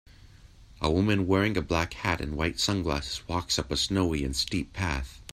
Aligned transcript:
A 0.81 0.89
woman 0.89 1.27
wearing 1.27 1.55
a 1.55 1.61
black 1.61 1.93
hat 1.93 2.21
and 2.21 2.35
white 2.35 2.59
sunglasses 2.59 3.21
walks 3.27 3.59
up 3.59 3.69
a 3.71 3.77
snowy 3.77 4.23
and 4.25 4.35
steep 4.35 4.73
path. 4.73 5.21